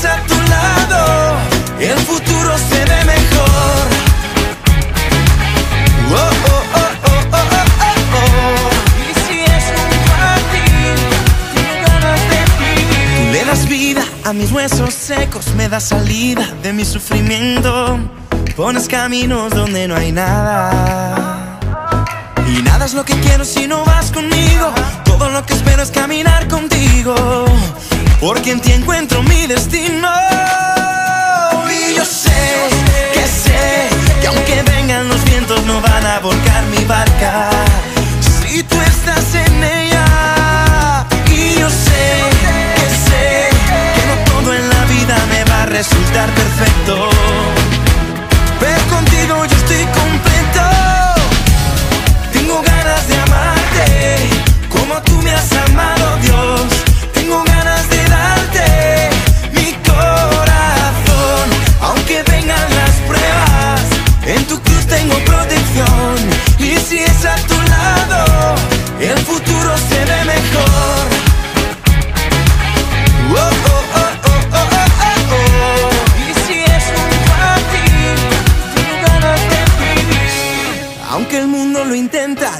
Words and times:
Y 0.00 0.02
si 0.02 0.06
es 0.06 0.12
a 0.12 0.16
tu 0.26 0.34
lado, 0.48 1.36
el 1.78 1.98
futuro 1.98 2.56
se 2.56 2.84
ve 2.86 3.04
mejor. 3.04 3.86
Oh, 6.10 6.16
oh, 6.16 6.64
oh, 6.74 6.90
oh, 7.04 7.22
oh, 7.32 7.36
oh, 7.36 7.86
oh. 8.16 8.70
Y 8.98 9.12
si 9.26 9.40
es. 9.40 9.64
Tú 13.16 13.32
le 13.32 13.44
das 13.44 13.68
vida 13.68 14.02
a 14.24 14.32
mis 14.32 14.50
huesos 14.52 14.94
secos, 14.94 15.54
me 15.54 15.68
das 15.68 15.88
salida 15.88 16.48
de 16.62 16.72
mi 16.72 16.86
sufrimiento. 16.86 17.98
Pones 18.56 18.88
caminos 18.88 19.50
donde 19.50 19.86
no 19.86 19.96
hay 19.96 20.12
nada. 20.12 21.58
Y 22.48 22.62
nada 22.62 22.86
es 22.86 22.94
lo 22.94 23.04
que 23.04 23.14
quiero 23.20 23.44
si 23.44 23.66
no 23.66 23.84
vas 23.84 24.10
conmigo. 24.12 24.72
Todo 25.04 25.28
lo 25.28 25.44
que 25.44 25.52
espero 25.52 25.82
es 25.82 25.90
caminar 25.90 26.48
contigo. 26.48 27.49
Porque 28.20 28.50
en 28.50 28.60
ti 28.60 28.72
encuentro 28.72 29.22
mi 29.22 29.46
destino. 29.46 30.08
Y 31.70 31.94
yo 31.94 32.04
sé 32.04 32.30
que 33.14 33.26
sé 33.26 33.89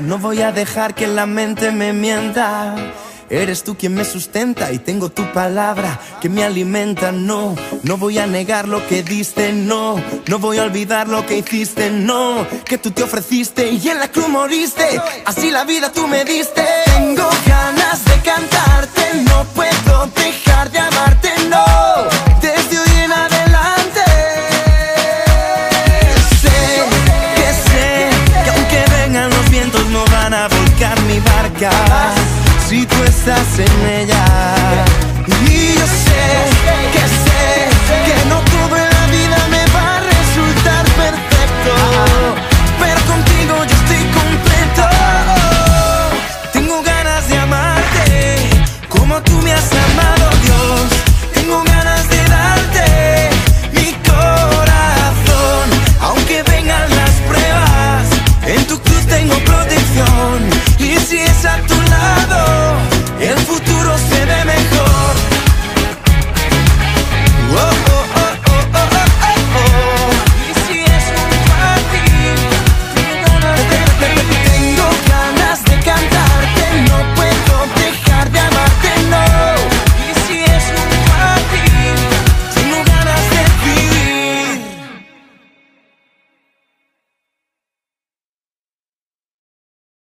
no 0.01 0.19
voy 0.19 0.43
a 0.43 0.53
dejar 0.53 0.95
que 0.95 1.07
la 1.07 1.27
mente 1.27 1.71
me 1.73 1.93
mienta. 1.93 2.75
Eres 3.29 3.63
tú 3.63 3.77
quien 3.77 3.95
me 3.95 4.05
sustenta 4.05 4.73
y 4.73 4.79
tengo 4.79 5.09
tu 5.09 5.23
palabra 5.33 6.01
que 6.21 6.29
me 6.29 6.43
alimenta. 6.43 7.13
No, 7.13 7.55
no 7.85 7.97
voy 7.97 8.19
a 8.19 8.27
negar 8.27 8.67
lo 8.67 8.85
que 8.89 9.05
diste, 9.05 9.53
no, 9.53 10.03
no 10.27 10.39
voy 10.41 10.59
a 10.59 10.65
olvidar 10.65 11.09
lo 11.09 11.25
que 11.25 11.39
hiciste, 11.39 11.91
no, 11.91 12.45
que 12.65 12.79
tú 12.79 12.91
te 12.91 13.05
ofreciste 13.05 13.71
y 13.71 13.89
en 13.89 14.01
la 14.01 14.09
cruz 14.09 14.29
moriste. 14.29 15.01
Así 15.27 15.51
la 15.51 15.65
vida 15.65 15.93
tú 15.93 16.09
me 16.09 16.25
diste. 16.25 16.65
si 32.71 32.87
tú 32.87 33.03
estás 33.03 33.59
en 33.59 33.87
ella. 34.01 34.25
Y 35.49 35.75
yo 35.75 35.87
sé 36.07 36.27
que 36.95 37.05
sé 37.25 37.43
que 38.07 38.17
no 38.29 38.39
todo 38.53 38.77
en 38.77 38.91
la 38.99 39.07
vida 39.17 39.39
me 39.55 39.63
va 39.75 39.97
a 39.97 40.01
resultar 40.15 40.85
perfecto, 41.03 41.75
pero 42.79 43.01
contigo 43.13 43.55
yo 43.71 43.77
estoy 43.83 44.05
completo. 44.21 44.85
Tengo 46.53 46.81
ganas 46.85 47.29
de 47.29 47.39
amarte 47.39 48.37
como 48.89 49.21
tú 49.23 49.37
me 49.43 49.53
has 49.53 49.71
amado, 49.89 50.27
Dios. 50.45 50.87
Tengo 51.35 51.65
ganas 51.65 52.09
de 52.09 52.21
darte 52.37 52.87
mi 53.73 53.89
corazón, 54.11 55.67
aunque 56.03 56.45
vengan 56.45 56.89
las 57.01 57.15
pruebas. 57.29 58.05
En 58.47 58.65
tu 58.69 58.79
cruz 58.79 59.05
tengo 59.09 59.37
protección 59.41 60.39
y 60.79 60.97
si 61.01 61.19
es 61.19 61.45
a 61.45 61.57
tu 61.67 61.75
lado 61.91 62.40